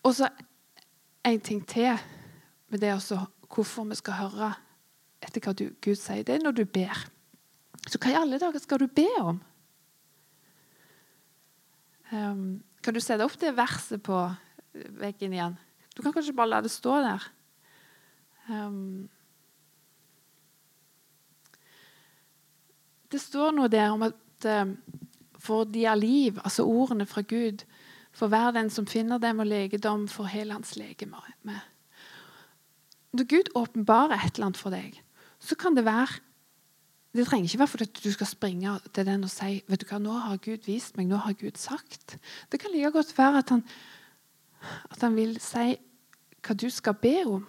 Og 0.00 0.16
så 0.16 0.30
en 1.28 1.42
ting 1.44 1.60
til 1.68 1.92
med 2.70 2.80
det 2.80 2.94
også, 2.94 3.18
hvorfor 3.50 3.84
vi 3.90 3.98
skal 3.98 4.16
høre 4.22 4.52
etter 5.20 5.42
hva 5.44 5.52
du, 5.52 5.66
Gud 5.82 5.98
sier. 6.00 6.24
Det 6.24 6.38
er 6.38 6.44
når 6.44 6.56
du 6.56 6.64
ber. 6.64 7.04
Så 7.90 7.98
hva 7.98 8.12
i 8.12 8.18
alle 8.20 8.38
dager 8.38 8.62
skal 8.62 8.78
du 8.78 8.86
be 8.86 9.08
om? 9.18 9.40
Um, 12.10 12.44
kan 12.82 12.94
du 12.94 13.00
sette 13.02 13.26
opp 13.26 13.34
det 13.40 13.50
verset 13.56 14.02
på 14.06 14.18
veggen 15.00 15.34
igjen? 15.34 15.56
Du 15.96 16.02
kan 16.04 16.14
kanskje 16.14 16.34
bare 16.36 16.52
la 16.52 16.60
det 16.62 16.70
stå 16.70 17.00
der. 17.02 17.26
Um, 18.46 19.08
det 23.10 23.18
står 23.22 23.54
noe 23.58 23.70
der 23.70 23.90
om 23.90 24.06
at 24.06 24.48
um, 24.54 24.76
for 25.40 25.66
de 25.66 25.86
har 25.88 25.98
liv, 25.98 26.38
altså 26.44 26.66
ordene 26.68 27.06
fra 27.08 27.24
Gud, 27.26 27.64
for 28.12 28.30
hver 28.30 28.52
den 28.54 28.70
som 28.70 28.86
finner 28.90 29.18
dem 29.22 29.42
og 29.42 29.48
legedom, 29.50 30.06
for 30.10 30.30
hele 30.30 30.54
hans 30.54 30.76
legeme. 30.76 31.22
Når 33.16 33.26
Gud 33.30 33.54
åpenbarer 33.58 34.18
et 34.20 34.36
eller 34.36 34.50
annet 34.50 34.60
for 34.60 34.74
deg, 34.74 34.98
så 35.40 35.56
kan 35.58 35.74
det 35.74 35.86
være 35.86 36.20
Det 37.10 37.26
trenger 37.26 37.48
ikke 37.48 37.58
være 37.58 37.72
fordi 37.72 37.86
du 38.04 38.12
skal 38.14 38.26
springe 38.30 38.72
til 38.94 39.06
den 39.06 39.26
og 39.26 39.30
si 39.32 39.64
vet 39.66 39.80
du 39.82 39.86
hva, 39.88 39.98
'Nå 39.98 40.12
har 40.12 40.36
Gud 40.36 40.66
vist 40.66 40.96
meg, 40.96 41.08
nå 41.10 41.16
har 41.16 41.32
Gud 41.32 41.58
sagt.' 41.58 42.18
Det 42.50 42.60
kan 42.60 42.70
like 42.70 42.90
godt 42.90 43.18
være 43.18 43.38
at 43.38 43.48
han, 43.50 43.64
at 44.90 45.00
han 45.00 45.16
vil 45.16 45.40
si 45.40 45.76
hva 46.40 46.54
du 46.54 46.70
skal 46.70 46.94
be 46.94 47.16
om. 47.26 47.46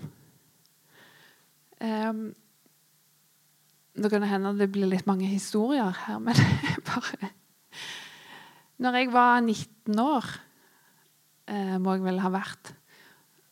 Um, 1.82 2.36
nå 3.96 4.10
kan 4.10 4.22
det 4.22 4.30
hende 4.30 4.58
det 4.58 4.72
blir 4.72 4.90
litt 4.90 5.08
mange 5.08 5.28
historier 5.28 5.92
her, 6.06 6.20
men 6.20 6.36
bare 6.90 7.32
Når 8.78 8.98
jeg 8.98 9.14
var 9.14 9.42
19 9.42 10.00
år 10.00 10.26
eh, 11.48 11.78
må 11.78 11.94
jeg 11.94 12.06
vel 12.06 12.22
ha 12.24 12.32
vært. 12.34 12.72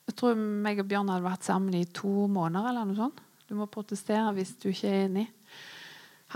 Jeg 0.09 0.15
tror 0.17 0.39
meg 0.39 0.79
og 0.81 0.87
Bjørn 0.89 1.11
hadde 1.13 1.27
vært 1.27 1.45
sammen 1.45 1.75
i 1.77 1.85
to 1.85 2.25
måneder. 2.27 2.69
eller 2.69 2.85
noe 2.85 2.97
sånt. 2.97 3.19
Du 3.45 3.53
må 3.57 3.67
protestere 3.69 4.33
hvis 4.33 4.55
du 4.57 4.69
ikke 4.71 4.89
er 4.89 5.05
enig. 5.05 5.27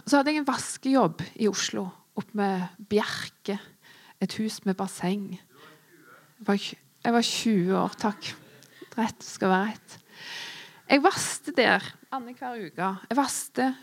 Så 0.02 0.18
hadde 0.18 0.34
jeg 0.34 0.42
en 0.42 0.48
vaskejobb 0.48 1.22
i 1.38 1.48
Oslo, 1.50 1.86
oppe 2.18 2.38
med 2.38 2.64
Bjerke. 2.90 3.60
Et 4.24 4.38
hus 4.40 4.62
med 4.66 4.78
basseng. 4.80 5.34
Jeg 5.36 6.48
var, 6.48 6.58
jeg 7.06 7.14
var 7.14 7.28
20 7.28 7.76
år, 7.78 7.98
takk. 8.02 8.32
Rett 8.98 9.26
skal 9.26 9.52
være 9.52 9.68
rett. 9.70 9.98
Jeg 10.90 11.04
vaste 11.04 11.54
der 11.56 11.86
annenhver 12.14 12.58
uke. 12.68 12.90
Jeg 13.10 13.18
vaste, 13.18 13.74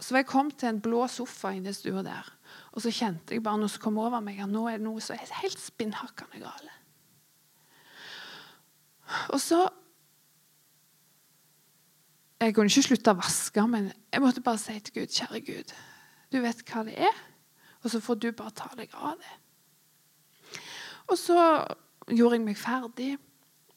Så 0.00 0.14
var 0.14 0.22
jeg 0.22 0.30
kom 0.30 0.48
til 0.50 0.68
en 0.70 0.80
blå 0.80 1.04
sofa 1.12 1.50
inne 1.52 1.74
i 1.74 1.76
stua 1.76 2.00
der. 2.00 2.24
Og 2.72 2.80
så 2.80 2.88
kjente 2.88 3.34
jeg 3.34 3.42
bare 3.44 3.60
noe 3.60 3.68
som 3.68 3.82
kom 3.82 3.98
over 4.00 4.22
meg. 4.24 4.38
at 4.40 4.48
Nå 4.48 4.62
er 4.68 4.78
det 4.78 4.86
noe 4.86 5.00
som 5.04 5.12
er 5.12 5.34
helt 5.42 5.60
spinnhakkende 5.60 6.40
galt. 6.40 6.70
Og 9.34 9.40
så 9.42 9.66
Jeg 12.40 12.54
kunne 12.56 12.72
ikke 12.72 12.86
slutte 12.88 13.12
å 13.12 13.18
vaske, 13.18 13.62
men 13.68 13.90
jeg 14.08 14.22
måtte 14.24 14.42
bare 14.44 14.60
si 14.60 14.78
til 14.80 15.02
Gud, 15.02 15.12
kjære 15.12 15.40
Gud, 15.44 15.74
du 16.32 16.38
vet 16.40 16.62
hva 16.70 16.84
det 16.86 16.96
er, 17.10 17.18
og 17.82 17.92
så 17.92 18.00
får 18.00 18.20
du 18.22 18.30
bare 18.36 18.54
ta 18.56 18.70
deg 18.78 18.92
av 18.96 19.18
det. 19.20 19.36
Og 21.10 21.18
så 21.18 21.36
gjorde 22.08 22.38
jeg 22.38 22.44
meg 22.46 22.58
ferdig, 22.58 23.10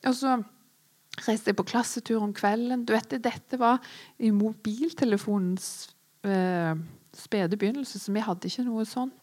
og 0.08 0.16
så 0.16 0.38
reiste 1.28 1.52
jeg 1.52 1.58
på 1.60 1.66
klassetur 1.70 2.24
om 2.24 2.34
kvelden. 2.36 2.86
Du 2.86 2.94
vet, 2.96 3.18
Dette 3.24 3.60
var 3.60 3.82
i 4.18 4.32
mobiltelefonens 4.34 5.68
eh, 6.26 6.74
spede 7.14 7.58
begynnelse, 7.60 8.00
så 8.00 8.14
vi 8.16 8.24
hadde 8.24 8.50
ikke 8.50 8.66
noe 8.68 8.86
sånt. 8.90 9.23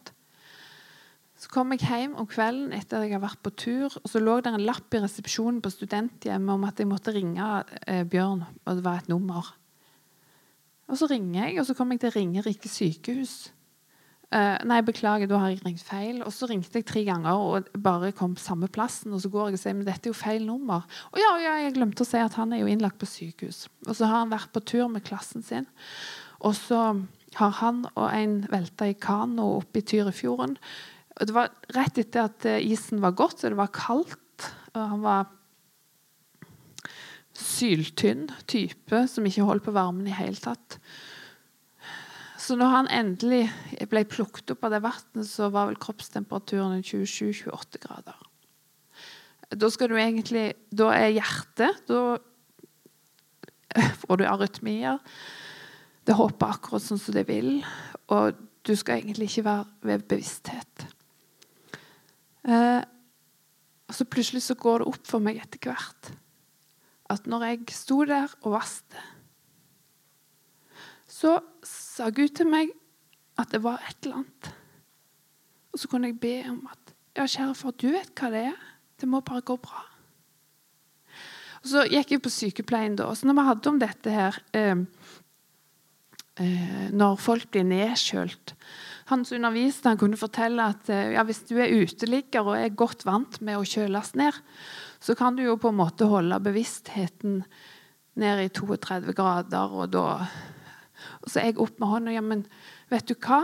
Så 1.41 1.49
kom 1.49 1.71
jeg 1.73 1.81
hjem 1.87 2.11
om 2.21 2.27
kvelden 2.29 2.73
etter 2.77 2.99
at 2.99 3.07
jeg 3.07 3.15
har 3.15 3.23
vært 3.23 3.41
på 3.41 3.53
tur, 3.57 3.95
og 3.97 4.09
så 4.09 4.19
lå 4.21 4.35
det 4.45 4.51
en 4.51 4.61
lapp 4.61 4.93
i 4.93 5.01
resepsjonen 5.01 5.57
på 5.63 5.71
studenthjemmet 5.73 6.53
om 6.53 6.67
at 6.67 6.77
jeg 6.77 6.89
måtte 6.89 7.13
ringe 7.15 7.47
eh, 7.89 8.03
Bjørn, 8.05 8.43
og 8.61 8.77
det 8.77 8.85
var 8.85 9.01
et 9.01 9.09
nummer. 9.09 9.49
Og 10.91 10.99
Så 10.99 11.07
ringer 11.09 11.47
jeg, 11.47 11.57
og 11.57 11.65
så 11.65 11.73
kom 11.73 11.93
jeg 11.93 12.03
til 12.03 12.13
Ringerike 12.13 12.69
sykehus. 12.69 13.53
Uh, 14.31 14.55
nei, 14.63 14.77
beklager, 14.87 15.27
da 15.27 15.41
har 15.41 15.51
jeg 15.51 15.63
ringt 15.65 15.83
feil. 15.83 16.21
Og 16.23 16.31
så 16.35 16.47
ringte 16.47 16.79
jeg 16.79 16.85
tre 16.87 17.01
ganger 17.07 17.35
og 17.35 17.71
bare 17.83 18.13
kom 18.15 18.35
på 18.37 18.43
samme 18.43 18.69
plassen. 18.71 19.11
Og 19.15 19.23
så 19.23 19.31
går 19.31 19.49
jeg 19.49 19.57
og 19.57 19.61
sier 19.63 19.75
men 19.75 19.87
dette 19.87 20.07
er 20.07 20.13
jo 20.13 20.19
feil 20.19 20.45
nummer. 20.47 20.85
Og 21.11 21.19
ja, 21.19 21.31
ja, 21.43 21.55
jeg 21.65 21.75
glemte 21.75 22.05
å 22.05 22.07
si 22.07 22.19
at 22.19 22.37
han 22.39 22.55
er 22.55 22.61
jo 22.61 22.69
innlagt 22.71 22.99
på 22.99 23.09
sykehus. 23.09 23.65
Og 23.87 23.95
så 23.95 24.07
har 24.07 24.21
han 24.21 24.31
vært 24.31 24.53
på 24.55 24.63
tur 24.63 24.87
med 24.91 25.03
klassen 25.07 25.43
sin. 25.43 25.67
Og 26.39 26.55
så 26.59 26.79
har 27.39 27.59
han 27.59 27.83
og 27.91 28.07
en 28.07 28.39
velta 28.51 28.87
i 28.87 28.95
kano 28.99 29.49
oppe 29.57 29.79
i 29.79 29.87
Tyrifjorden. 29.87 30.55
Og 31.19 31.27
det 31.27 31.35
var 31.35 31.51
rett 31.75 31.99
etter 32.01 32.29
at 32.29 32.47
eh, 32.47 32.63
isen 32.71 33.01
var 33.03 33.17
gått, 33.19 33.41
så 33.41 33.51
det 33.51 33.59
var 33.59 33.73
kaldt. 33.75 34.17
Og 34.73 34.81
han 34.93 35.03
var 35.03 35.29
syltynn 37.37 38.29
type 38.49 39.05
som 39.09 39.25
ikke 39.27 39.45
holdt 39.47 39.65
på 39.65 39.75
varmen 39.75 40.07
i 40.07 40.15
hele 40.15 40.39
tatt. 40.39 40.79
Så 42.41 42.57
når 42.57 42.73
han 42.73 42.89
endelig 42.89 43.43
ble 43.91 44.01
plukket 44.09 44.55
opp 44.55 44.65
av 44.65 44.73
det 44.73 44.81
vannet, 44.83 45.27
så 45.29 45.51
var 45.53 45.69
vel 45.69 45.79
kroppstemperaturen 45.81 46.81
27-28 46.81 47.81
grader. 47.83 48.17
Da 49.51 49.67
skal 49.67 49.91
du 49.91 49.97
egentlig 49.99 50.53
Da 50.71 50.93
er 50.95 51.09
hjertet 51.11 51.81
Da 51.89 52.15
får 54.01 54.21
du 54.21 54.25
arytmier. 54.27 54.99
Det 56.07 56.15
hopper 56.17 56.55
akkurat 56.55 56.83
sånn 56.83 56.99
som 56.99 57.15
det 57.15 57.27
vil. 57.29 57.59
Og 58.11 58.39
du 58.67 58.73
skal 58.75 58.99
egentlig 58.99 59.29
ikke 59.29 59.45
være 59.47 59.65
ved 59.87 60.07
bevissthet. 60.09 60.70
Eh, 62.47 62.81
og 63.87 63.95
så 63.95 64.07
plutselig 64.07 64.43
så 64.45 64.55
går 64.57 64.81
det 64.81 64.91
opp 64.93 65.07
for 65.07 65.23
meg 65.23 65.41
etter 65.41 65.61
hvert 65.67 66.13
at 67.11 67.25
når 67.27 67.43
jeg 67.43 67.75
sto 67.75 67.97
der 68.07 68.31
og 68.45 68.53
vaste, 68.55 69.01
så 71.11 71.35
sa 71.67 72.07
Gud 72.15 72.31
til 72.37 72.47
meg 72.47 72.71
at 73.41 73.51
det 73.51 73.59
var 73.65 73.83
et 73.83 73.97
eller 74.05 74.21
annet. 74.21 74.51
Og 75.71 75.81
så 75.81 75.89
kunne 75.91 76.11
jeg 76.11 76.21
be 76.23 76.37
om 76.49 76.61
at 76.71 76.93
ja, 77.17 77.25
kjære 77.25 77.55
far, 77.59 77.75
du 77.75 77.89
vet 77.91 78.13
hva 78.15 78.29
det 78.31 78.45
er. 78.51 78.61
Det 78.99 79.09
må 79.09 79.19
bare 79.25 79.43
gå 79.43 79.57
bra. 79.59 79.83
Og 81.61 81.67
Så 81.67 81.83
gikk 81.91 82.15
jeg 82.15 82.23
på 82.23 82.31
sykepleien 82.31 82.95
da. 82.97 83.09
Så 83.13 83.27
når 83.27 83.37
vi 83.37 83.47
hadde 83.49 83.69
om 83.69 83.81
dette 83.81 84.13
her 84.15 84.39
eh, 84.57 84.85
eh, 86.39 86.87
når 86.95 87.19
folk 87.21 87.51
blir 87.51 87.67
nedkjølt. 87.67 88.55
Han 89.11 89.25
som 89.27 89.41
underviste, 89.41 89.91
han 89.91 89.99
kunne 89.99 90.19
fortelle 90.19 90.69
at 90.71 90.89
eh, 90.91 91.13
ja, 91.17 91.25
hvis 91.27 91.43
du 91.49 91.57
er 91.59 91.73
uteligger 91.83 92.47
og 92.47 92.55
er 92.55 92.77
godt 92.79 93.03
vant 93.03 93.41
med 93.43 93.59
å 93.59 93.67
kjøles 93.67 94.13
ned, 94.15 94.37
så 95.03 95.15
kan 95.19 95.35
du 95.35 95.43
jo 95.43 95.57
på 95.59 95.71
en 95.71 95.79
måte 95.81 96.07
holde 96.07 96.37
bevisstheten 96.43 97.41
ned 98.21 98.43
i 98.45 98.49
32 98.53 99.15
grader, 99.17 99.75
og 99.75 99.91
da 99.91 100.05
Og 101.21 101.31
så 101.33 101.39
er 101.41 101.49
jeg 101.49 101.57
opp 101.57 101.79
med 101.81 101.89
hånda. 101.89 102.11
Ja, 102.13 102.21
men 102.21 102.43
vet 102.91 103.07
du 103.09 103.15
hva? 103.17 103.41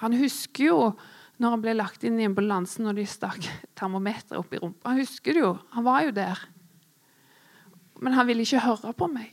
Han 0.00 0.16
husker 0.16 0.64
jo 0.64 0.78
når 1.36 1.52
han 1.52 1.62
ble 1.62 1.74
lagt 1.76 2.04
inn 2.04 2.16
i 2.20 2.24
ambulansen 2.24 2.86
når 2.86 2.96
de 2.96 3.06
stakk 3.08 3.48
termometeret 3.76 4.38
opp 4.40 4.54
i 4.56 4.60
rumpa. 4.60 4.88
Han 4.88 5.02
husker 5.02 5.36
det 5.36 5.42
jo. 5.42 5.52
Han 5.76 5.84
var 5.84 6.06
jo 6.06 6.14
der. 6.16 6.40
Men 8.00 8.16
han 8.16 8.28
ville 8.28 8.44
ikke 8.44 8.64
høre 8.64 8.94
på 8.96 9.08
meg. 9.12 9.32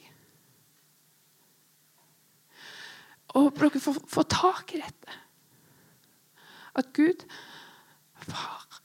Og 3.33 3.47
håper 3.47 3.69
dere 3.69 3.83
får, 3.87 4.01
får 4.13 4.29
tak 4.35 4.75
i 4.75 4.81
dette. 4.83 5.19
At 6.75 6.93
Gud 6.93 7.25
far, 8.15 8.81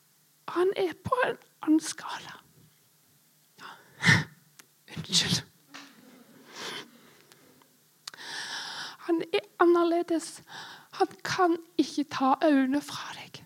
han 0.49 0.73
er 0.77 0.93
på 1.05 1.17
en 1.27 1.37
annen 1.63 1.81
skala. 1.81 2.35
Unnskyld. 4.97 5.45
Han 9.09 9.23
er 9.33 9.41
annerledes. 9.59 10.43
Han 10.91 11.07
kan 11.25 11.57
ikke 11.79 12.05
ta 12.05 12.35
øynene 12.45 12.81
fra 12.83 13.15
deg. 13.17 13.45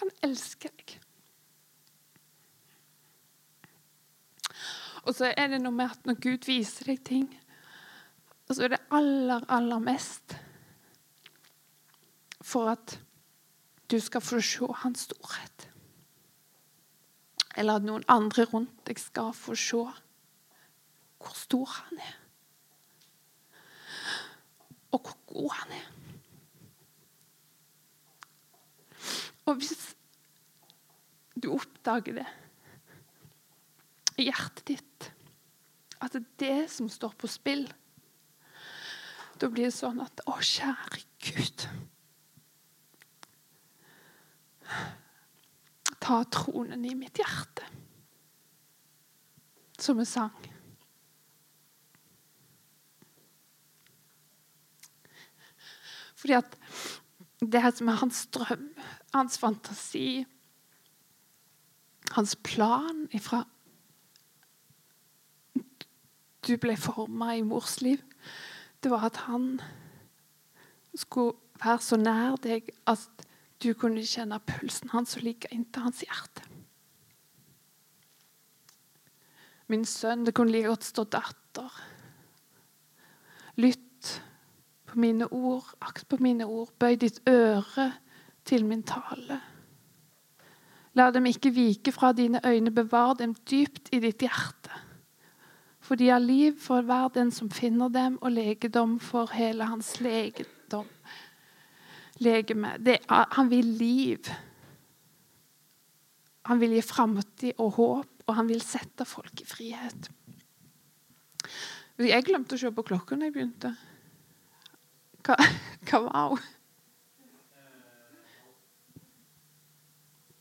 Han 0.00 0.10
elsker 0.22 0.72
deg. 0.78 1.03
Og 5.04 5.14
så 5.16 5.32
er 5.36 5.52
det 5.52 5.60
noe 5.60 5.74
med 5.74 5.92
at 5.92 6.06
når 6.08 6.20
Gud 6.22 6.48
viser 6.48 6.88
deg 6.88 7.02
ting, 7.04 7.28
så 8.48 8.66
er 8.66 8.74
det 8.74 8.82
aller, 8.92 9.44
aller 9.52 9.80
mest 9.82 10.36
for 12.44 12.70
at 12.72 12.98
du 13.90 13.96
skal 14.00 14.22
få 14.24 14.40
se 14.44 14.68
hans 14.82 15.06
storhet. 15.08 15.68
Eller 17.56 17.78
at 17.78 17.86
noen 17.86 18.04
andre 18.10 18.46
rundt 18.50 18.84
deg 18.88 19.00
skal 19.00 19.32
få 19.36 19.56
se 19.58 19.82
hvor 21.24 21.36
stor 21.38 21.70
han 21.78 22.00
er. 22.04 22.14
Og 24.92 25.00
hvor 25.00 25.18
god 25.30 25.52
han 25.58 25.76
er. 25.78 25.90
Og 29.44 29.60
hvis 29.60 29.92
du 31.36 31.50
oppdager 31.52 32.20
det 32.20 32.28
i 34.20 34.28
hjertet 34.28 34.66
ditt, 34.70 34.93
at 36.04 36.14
det 36.14 36.22
er 36.22 36.42
det 36.42 36.70
som 36.72 36.88
står 36.92 37.14
på 37.18 37.30
spill, 37.30 37.66
da 39.40 39.50
blir 39.50 39.68
det 39.68 39.76
sånn 39.76 40.02
at 40.04 40.22
Å, 40.30 40.36
kjære 40.38 41.02
Gud. 41.24 41.64
Ta 46.04 46.20
tronen 46.32 46.84
i 46.86 46.94
mitt 46.98 47.18
hjerte. 47.18 47.66
Som 49.80 49.98
vi 49.98 50.06
sang. 50.08 50.34
Fordi 56.14 56.38
at 56.38 56.54
det 57.44 57.64
som 57.76 57.90
er 57.92 57.98
hans 58.00 58.22
drøm, 58.32 58.68
hans 59.12 59.36
fantasi, 59.40 60.24
hans 62.14 62.36
plan 62.46 63.04
ifra 63.12 63.42
du 66.46 66.56
ble 66.60 66.76
forma 66.76 67.34
i 67.36 67.44
mors 67.46 67.80
liv, 67.80 68.02
det 68.82 68.90
var 68.92 69.08
at 69.08 69.24
han 69.28 69.58
skulle 70.94 71.36
være 71.62 71.80
så 71.82 71.96
nær 71.96 72.36
deg 72.42 72.68
at 72.90 73.24
du 73.62 73.72
kunne 73.78 74.04
kjenne 74.04 74.40
pulsen 74.44 74.92
hans 74.92 75.16
og 75.16 75.24
ligge 75.24 75.50
inntil 75.54 75.86
hans 75.86 76.02
hjerte. 76.04 76.44
Min 79.72 79.86
sønn, 79.88 80.26
det 80.26 80.34
kunne 80.36 80.52
like 80.52 80.68
godt 80.68 80.84
stå 80.84 81.06
datter. 81.08 81.80
Lytt 83.56 84.10
på 84.84 84.98
mine 85.00 85.30
ord, 85.32 85.70
akt 85.80 86.08
på 86.10 86.18
mine 86.20 86.44
ord, 86.44 86.74
bøy 86.78 86.98
ditt 87.00 87.22
øre 87.30 87.88
til 88.44 88.66
min 88.68 88.84
tale. 88.84 89.40
La 90.94 91.08
dem 91.10 91.26
ikke 91.26 91.50
vike 91.54 91.92
fra 91.94 92.12
dine 92.12 92.42
øyne, 92.46 92.70
bevar 92.70 93.16
dem 93.18 93.32
dypt 93.34 93.88
i 93.92 94.02
ditt 94.04 94.22
hjerte. 94.22 94.82
For 95.84 96.00
de 96.00 96.08
har 96.08 96.22
liv 96.22 96.56
for 96.60 96.84
hver 96.86 97.10
den 97.12 97.30
som 97.34 97.50
finner 97.52 97.92
dem, 97.92 98.16
og 98.24 98.32
legedom 98.32 98.96
for 99.02 99.28
hele 99.36 99.66
hans 99.68 99.98
legedom. 100.00 100.88
Legeme. 102.24 102.76
Det, 102.80 103.02
han 103.08 103.50
vil 103.50 103.68
liv. 103.76 104.30
Han 106.48 106.60
vil 106.60 106.76
gi 106.76 106.82
framtid 106.84 107.60
og 107.60 107.76
håp, 107.76 108.12
og 108.24 108.36
han 108.38 108.48
vil 108.48 108.64
sette 108.64 109.04
folk 109.08 109.44
i 109.44 109.48
frihet. 109.48 110.08
Jeg 112.00 112.24
glemte 112.26 112.56
å 112.56 112.60
se 112.60 112.72
på 112.74 112.84
klokka 112.86 113.18
da 113.18 113.28
jeg 113.28 113.36
begynte. 113.36 113.74
Hva, 115.24 115.36
var 116.08 116.32
hun? 116.32 116.52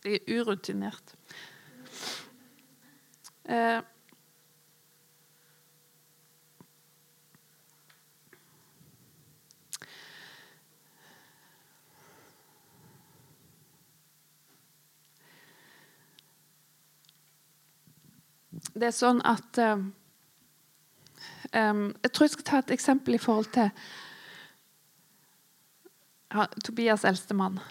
Jeg 0.03 0.19
er 0.19 0.39
urutinert. 0.39 1.13
Eh, 3.43 3.79
det 18.84 18.89
er 18.89 18.96
sånn 18.96 19.22
at 19.24 19.60
um, 19.63 19.86
Jeg 22.04 22.12
tror 22.12 22.26
jeg 22.26 22.34
skal 22.34 22.48
ta 22.50 22.60
et 22.60 22.74
eksempel 22.76 23.15
i 23.15 23.22
forhold 23.22 23.48
til 23.56 23.69
ja, 26.34 26.48
Tobias 26.65 27.06
eldstemann. 27.08 27.62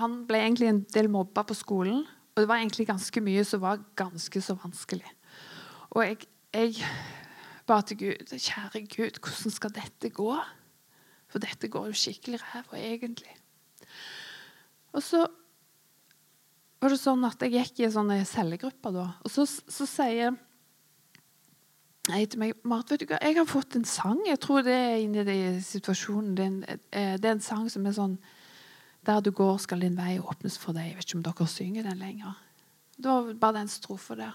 Han 0.00 0.24
ble 0.26 0.40
egentlig 0.42 0.70
en 0.72 0.82
del 0.96 1.10
mobba 1.12 1.44
på 1.46 1.54
skolen. 1.54 2.02
Og 2.34 2.42
det 2.42 2.48
var 2.50 2.58
egentlig 2.58 2.88
ganske 2.88 3.22
mye 3.22 3.44
som 3.46 3.62
var 3.62 3.84
ganske 3.96 4.40
så 4.42 4.56
vanskelig. 4.58 5.06
Og 5.94 6.02
jeg, 6.02 6.26
jeg 6.52 6.82
ba 7.68 7.78
til 7.86 8.00
Gud 8.02 8.32
Kjære 8.32 8.82
Gud, 8.90 9.20
hvordan 9.22 9.54
skal 9.54 9.74
dette 9.76 10.10
gå? 10.16 10.32
For 11.30 11.44
dette 11.44 11.70
går 11.70 11.92
jo 11.92 12.00
skikkelig 12.00 12.40
ræva, 12.42 12.80
egentlig. 12.80 13.36
Og 14.96 15.04
så 15.04 15.22
var 16.80 16.92
det 16.92 17.00
sånn 17.00 17.24
at 17.28 17.40
jeg 17.44 17.54
gikk 17.54 17.84
i 17.84 17.92
sånne 17.92 18.18
cellegrupper 18.28 18.96
da. 18.96 19.06
Og 19.24 19.32
så, 19.32 19.46
så 19.46 19.88
sier 19.88 20.36
jeg 22.14 22.30
til 22.30 22.38
meg 22.38 22.54
Mart, 22.62 22.90
vet 22.90 23.02
du 23.02 23.08
hva, 23.10 23.18
jeg 23.22 23.34
har 23.34 23.46
fått 23.50 23.76
en 23.78 23.86
sang. 23.88 24.20
Jeg 24.28 24.38
tror 24.42 24.62
det 24.66 24.74
er 24.74 24.96
inni 25.02 25.22
i 25.32 25.60
situasjonen. 25.64 26.34
Det 26.38 26.44
er, 26.44 26.50
en, 26.50 26.80
eh, 26.92 27.14
det 27.18 27.26
er, 27.26 27.34
en, 27.34 27.42
sang 27.42 27.70
som 27.72 27.86
er 27.86 27.96
sånn 27.96 28.18
Der 29.06 29.20
du 29.22 29.30
går, 29.30 29.58
skal 29.62 29.80
din 29.80 29.98
vei 29.98 30.16
åpnes 30.18 30.58
for 30.58 30.74
deg. 30.74 30.88
Jeg 30.88 30.96
vet 30.96 31.06
ikke 31.06 31.18
om 31.18 31.26
dere 31.26 31.46
synger 31.46 31.86
den 31.86 31.98
lenger. 32.02 32.38
Det 32.96 33.06
var 33.06 33.32
bare 33.38 33.58
den 33.60 33.70
strofa 33.70 34.16
der. 34.18 34.34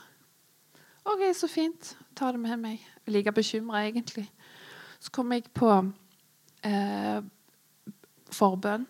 OK, 1.04 1.24
så 1.36 1.50
fint. 1.52 1.96
Ta 2.16 2.32
det 2.32 2.40
med 2.40 2.60
meg. 2.62 2.80
Jeg 2.80 3.08
er 3.08 3.16
like 3.18 3.34
bekymra, 3.36 3.84
egentlig. 3.88 4.28
Så 5.00 5.12
kom 5.12 5.32
jeg 5.34 5.50
på 5.52 5.72
eh, 6.64 7.20
forbønn. 8.32 8.86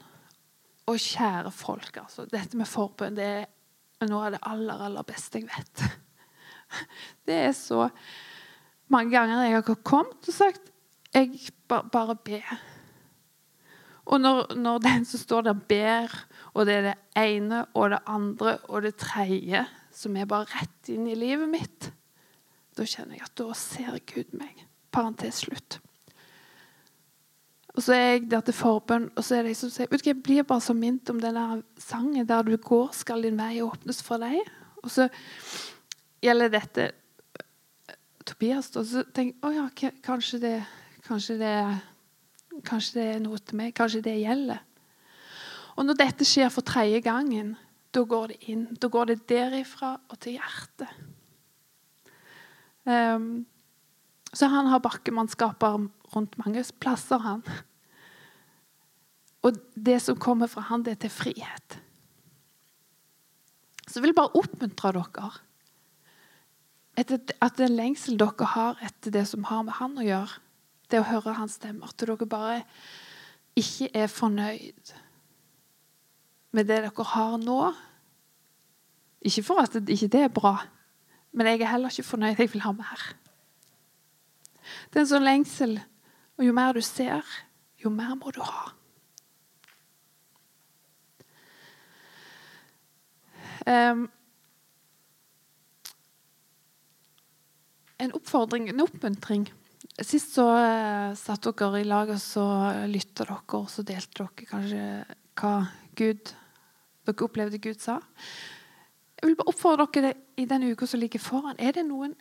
Og 0.91 0.99
kjære 0.99 1.51
folk, 1.55 1.97
altså. 1.97 2.25
Dette 2.29 2.57
med 2.57 2.69
forbønn 2.69 3.17
det 3.17 3.31
er 4.01 4.09
noe 4.09 4.27
av 4.27 4.35
det 4.35 4.41
aller, 4.49 4.85
aller 4.89 5.07
beste 5.07 5.41
jeg 5.41 5.49
vet. 5.49 5.85
Det 7.27 7.35
er 7.35 7.51
så 7.51 7.89
mange 8.91 9.15
ganger 9.15 9.45
jeg 9.45 9.63
har 9.63 9.81
kommet 9.87 10.27
og 10.27 10.35
sagt 10.35 10.69
jeg 11.11 11.33
bare, 11.67 11.89
bare 11.91 12.15
be. 12.15 12.41
Og 14.05 14.21
når, 14.21 14.55
når, 14.55 14.79
den 14.87 15.05
som 15.05 15.19
står 15.19 15.47
der, 15.49 15.53
ber, 15.53 16.15
og 16.53 16.65
det 16.67 16.75
er 16.79 16.87
det 16.89 16.97
ene 17.19 17.65
og 17.73 17.91
det 17.93 18.01
andre 18.07 18.57
og 18.69 18.85
det 18.87 18.95
tredje 18.99 19.65
som 19.91 20.15
er 20.15 20.29
bare 20.29 20.47
rett 20.53 20.91
inn 20.91 21.07
i 21.11 21.17
livet 21.19 21.49
mitt, 21.51 21.91
da 22.77 22.87
kjenner 22.87 23.17
jeg 23.17 23.27
at 23.27 23.39
da 23.39 23.55
ser 23.57 23.97
Gud 24.07 24.35
meg. 24.39 24.67
Parentes 24.91 25.43
slutt. 25.43 25.79
Og 27.71 27.83
så 27.85 27.95
er 27.95 28.07
jeg 28.09 28.23
der 28.31 28.43
til 28.43 28.55
forbønn, 28.55 29.09
og 29.15 29.23
så 29.23 29.37
er 29.37 29.45
det 29.45 29.53
jeg 29.53 29.61
som 29.61 29.71
sier 29.71 29.91
vet 29.91 30.03
du, 30.03 30.09
Jeg 30.09 30.23
blir 30.23 30.47
bare 30.47 30.63
så 30.63 30.73
minnet 30.75 31.09
om 31.09 31.19
denne 31.19 31.63
sangen 31.79 32.27
'Der 32.27 32.43
du 32.43 32.57
går, 32.57 32.89
skal 32.91 33.23
din 33.23 33.37
vei 33.37 33.61
åpnes 33.61 34.03
for 34.03 34.17
deg'. 34.17 34.49
Og 34.83 34.91
så 34.91 35.07
gjelder 36.21 36.49
dette 36.49 36.91
Tobias. 38.27 38.71
Og 38.79 38.87
så 38.87 39.03
tenker 39.07 39.35
jeg 39.35 39.43
oh 39.47 39.55
ja, 39.55 39.91
kanskje 40.05 40.41
det, 40.41 40.55
kanskje, 41.07 41.37
det, 41.41 41.55
kanskje 42.67 42.99
det 42.99 43.07
er 43.15 43.23
noe 43.23 43.39
til 43.41 43.59
meg. 43.59 43.73
Kanskje 43.77 44.03
det 44.05 44.19
gjelder. 44.21 44.61
Og 45.77 45.87
når 45.87 45.99
dette 46.01 46.27
skjer 46.27 46.51
for 46.53 46.67
tredje 46.67 46.99
gangen, 47.05 47.55
da 47.95 48.03
går 48.07 48.33
det 48.33 48.39
inn. 48.51 48.67
Da 48.79 48.89
går 48.91 49.11
det 49.11 49.21
derifra 49.31 49.95
og 50.09 50.19
til 50.21 50.37
hjertet. 50.37 50.91
Um, 52.87 53.43
så 54.33 54.47
han 54.47 54.69
har 54.71 54.81
bakkemannskaper 54.83 55.85
rundt 56.15 56.37
mange 56.39 56.63
plasser, 56.79 57.19
han. 57.21 57.43
Og 59.45 59.57
det 59.75 59.99
som 60.03 60.19
kommer 60.19 60.47
fra 60.51 60.63
han, 60.69 60.83
det 60.85 60.95
er 60.95 61.01
til 61.05 61.13
frihet. 61.13 61.77
Så 63.87 63.99
jeg 63.99 64.05
vil 64.05 64.15
bare 64.15 64.37
oppmuntre 64.39 64.93
dere 64.95 65.31
at 66.97 67.57
den 67.57 67.75
lengsel 67.77 68.17
dere 68.19 68.47
har 68.53 68.81
etter 68.83 69.13
det 69.13 69.23
som 69.29 69.45
har 69.47 69.63
med 69.63 69.77
han 69.79 69.95
å 69.97 70.05
gjøre, 70.05 70.41
det 70.91 70.99
å 70.99 71.07
høre 71.07 71.37
hans 71.37 71.55
stemme, 71.59 71.87
at 71.87 71.97
dere 72.01 72.27
bare 72.27 72.63
ikke 73.57 73.89
er 73.95 74.11
fornøyd 74.11 74.91
med 76.51 76.67
det 76.67 76.81
dere 76.83 77.07
har 77.13 77.37
nå. 77.39 77.61
Ikke 79.21 79.43
for 79.45 79.63
at 79.63 79.75
det 79.77 79.95
ikke 79.95 80.25
er 80.25 80.33
bra, 80.33 80.55
men 81.31 81.47
jeg 81.47 81.61
er 81.61 81.71
heller 81.71 81.93
ikke 81.93 82.09
fornøyd. 82.09 82.39
Jeg 82.39 82.51
vil 82.53 82.65
ha 82.65 82.73
mer. 82.75 83.07
Det 84.91 84.99
er 84.99 85.05
en 85.05 85.11
sånn 85.13 85.27
lengsel, 85.27 85.77
og 86.37 86.45
jo 86.45 86.53
mer 86.55 86.75
du 86.75 86.81
ser, 86.83 87.27
jo 87.81 87.91
mer 87.93 88.15
må 88.19 88.33
du 88.35 88.41
ha. 88.43 88.71
Um, 93.61 94.07
en 98.01 98.13
oppfordring, 98.31 98.69
en 98.71 98.79
oppmuntring. 98.79 99.49
Sist 99.99 100.37
så 100.37 100.45
uh, 100.47 101.11
satt 101.19 101.43
dere 101.43 101.81
i 101.81 101.87
lag 101.87 102.09
og 102.13 102.19
så 102.21 102.45
lytta 102.87 103.25
dere, 103.25 103.41
og 103.57 103.67
så 103.67 103.83
delte 103.83 104.23
dere 104.23 104.47
kanskje 104.47 104.85
hva 105.41 105.53
Gud, 105.99 106.31
dere 107.07 107.25
opplevde 107.27 107.59
Gud 107.59 107.81
sa. 107.83 107.97
Jeg 109.19 109.27
vil 109.27 109.35
bare 109.35 109.51
oppfordre 109.51 109.89
dere 109.97 110.13
i 110.39 110.47
den 110.47 110.69
uka 110.71 110.87
som 110.87 111.01
ligger 111.01 111.19
foran. 111.19 111.59
Er 111.59 111.75
det 111.75 111.83
noen 111.89 112.15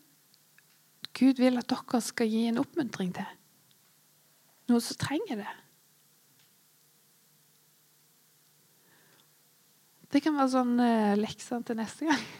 Gud 1.15 1.39
vil 1.39 1.63
at 1.63 1.71
dere 1.71 2.03
skal 2.03 2.31
gi 2.33 2.43
en 2.51 2.59
oppmuntring 2.59 3.15
til? 3.15 3.31
Noen 4.71 4.83
som 4.83 4.99
trenger 4.99 5.45
det? 5.45 5.57
Det 10.11 10.27
kan 10.27 10.35
være 10.35 10.55
sånn 10.59 10.75
uh, 10.75 11.17
lekser 11.23 11.63
til 11.63 11.79
neste 11.79 12.11
gang. 12.11 12.31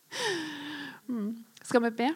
mm. 1.10 1.30
Skal 1.66 1.88
vi 1.90 1.96
be? 1.98 2.12